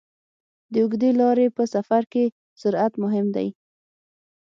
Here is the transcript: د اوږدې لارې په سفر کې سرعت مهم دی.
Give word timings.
د 0.71 0.73
اوږدې 0.83 1.09
لارې 1.21 1.47
په 1.55 1.63
سفر 1.73 2.01
کې 2.11 2.23
سرعت 2.61 2.93
مهم 3.03 3.27
دی. 3.35 3.47